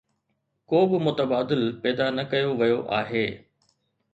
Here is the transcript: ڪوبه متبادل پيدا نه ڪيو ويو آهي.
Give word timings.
ڪوبه 0.69 0.97
متبادل 1.07 1.61
پيدا 1.83 2.07
نه 2.17 2.23
ڪيو 2.33 2.49
ويو 2.61 2.79
آهي. 3.01 3.25